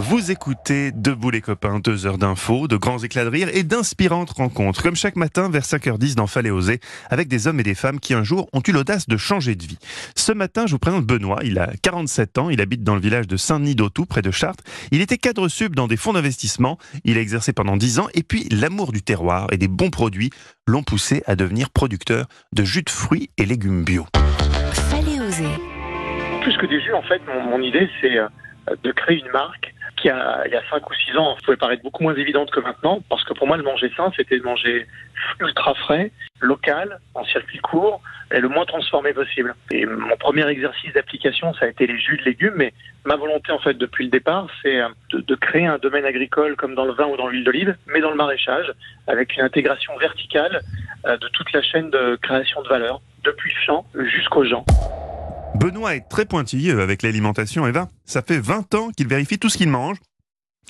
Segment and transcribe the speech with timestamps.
[0.00, 4.30] Vous écoutez Debout les copains, deux heures d'infos, de grands éclats de rire et d'inspirantes
[4.30, 6.80] rencontres, comme chaque matin vers 5h10 dans Fallait oser,
[7.10, 9.62] avec des hommes et des femmes qui un jour ont eu l'audace de changer de
[9.62, 9.76] vie.
[10.16, 13.26] Ce matin, je vous présente Benoît, il a 47 ans, il habite dans le village
[13.26, 14.64] de Saint-Denis d'Autou, près de Chartres.
[14.90, 18.22] Il était cadre sub dans des fonds d'investissement, il a exercé pendant 10 ans, et
[18.22, 20.30] puis l'amour du terroir et des bons produits
[20.66, 24.06] l'ont poussé à devenir producteur de jus de fruits et légumes bio.
[24.72, 25.44] Fallait oser.
[26.40, 28.28] Plus que des jus, en fait, mon, mon idée, c'est euh,
[28.82, 29.69] de créer une marque
[30.00, 32.60] qui, a, il y a 5 ou 6 ans, pouvait paraître beaucoup moins évidente que
[32.60, 34.86] maintenant, parce que pour moi, le manger sain, c'était de manger
[35.40, 36.10] ultra frais,
[36.40, 38.00] local, en circuit court,
[38.32, 39.54] et le moins transformé possible.
[39.70, 42.72] Et mon premier exercice d'application, ça a été les jus de légumes, mais
[43.04, 46.56] ma volonté, en fait, depuis le départ, c'est euh, de, de créer un domaine agricole
[46.56, 48.72] comme dans le vin ou dans l'huile d'olive, mais dans le maraîchage,
[49.06, 50.62] avec une intégration verticale
[51.06, 54.64] euh, de toute la chaîne de création de valeur, depuis le champ jusqu'aux gens.
[55.58, 57.88] Benoît est très pointilleux avec l'alimentation, Eva.
[58.04, 59.96] Ça fait 20 ans qu'il vérifie tout ce qu'il mange.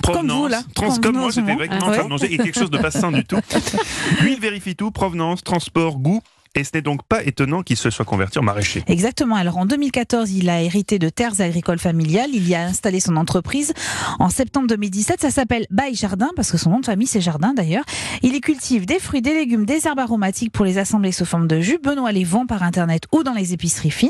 [0.03, 0.63] Comme vous, là.
[0.75, 2.91] trans- comme moi, Provenance, j'étais vraiment en train de manger et quelque chose de pas
[2.91, 3.37] sain du tout.
[4.23, 6.23] Lui, il vérifie tout, provenance, transport, goût.
[6.57, 8.83] Et ce n'est donc pas étonnant qu'il se soit converti en maraîcher.
[8.89, 9.37] Exactement.
[9.37, 12.31] Alors en 2014, il a hérité de terres agricoles familiales.
[12.33, 13.73] Il y a installé son entreprise.
[14.19, 17.55] En septembre 2017, ça s'appelle Bail Jardin parce que son nom de famille c'est Jardin
[17.55, 17.85] d'ailleurs.
[18.23, 21.47] Il y cultive des fruits, des légumes, des herbes aromatiques pour les assembler sous forme
[21.47, 21.79] de jus.
[21.83, 24.09] Benoît les vend par internet ou dans les épiceries fines.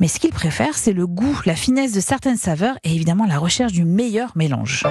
[0.00, 3.38] Mais ce qu'il préfère, c'est le goût, la finesse de certaines saveurs et évidemment la
[3.38, 4.84] recherche du meilleur mélange.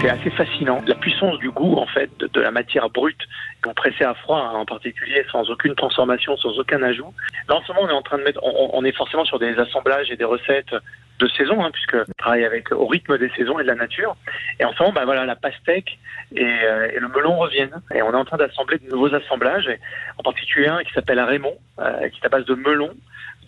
[0.00, 0.80] C'est assez fascinant.
[0.86, 3.20] La puissance du goût, en fait, de, la matière brute,
[3.62, 7.12] compressée à froid, hein, en particulier, sans aucune transformation, sans aucun ajout.
[7.48, 9.40] Là, en ce moment, on est en train de mettre, on, on est forcément sur
[9.40, 10.72] des assemblages et des recettes
[11.18, 14.16] de saison, hein, puisque on travaille avec au rythme des saisons et de la nature.
[14.60, 15.98] Et en ce moment, bah voilà, la pastèque
[16.34, 17.82] et, euh, et le melon reviennent.
[17.92, 19.80] Et on est en train d'assembler de nouveaux assemblages, et
[20.16, 22.90] en particulier un qui s'appelle Raymond, euh, qui est à base de melon,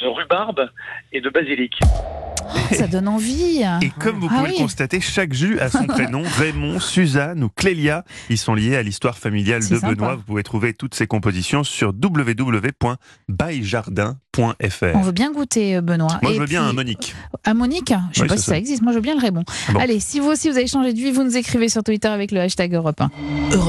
[0.01, 0.69] de rhubarbe
[1.13, 1.79] et de basilic.
[2.73, 3.63] Ça donne envie.
[3.83, 4.57] Et comme vous Ah pouvez oui.
[4.59, 6.23] le constater, chaque jus a son prénom.
[6.39, 8.05] Raymond, Suzanne ou Clélia.
[8.29, 9.91] Ils sont liés à l'histoire familiale de sympa.
[9.95, 10.15] Benoît.
[10.17, 14.87] Vous pouvez trouver toutes ces compositions sur www.baillardin.fr.
[14.95, 16.19] On veut bien goûter, euh, Benoît.
[16.23, 17.15] Moi, Et je veux bien un Monique.
[17.45, 18.59] À Monique Je sais Oui, pas si ça ça.
[18.59, 18.83] existe.
[18.83, 19.45] Moi, je veux bien le Raymond.
[19.73, 19.79] Bon.
[19.81, 22.31] Allez, si vous aussi vous avez changé de vie, vous nous écrivez sur Twitter avec
[22.33, 23.11] le hashtag Europe 1.